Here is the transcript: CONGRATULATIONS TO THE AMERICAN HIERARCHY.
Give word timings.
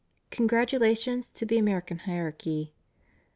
CONGRATULATIONS 0.31 1.27
TO 1.29 1.45
THE 1.45 1.59
AMERICAN 1.59 1.99
HIERARCHY. 2.09 2.73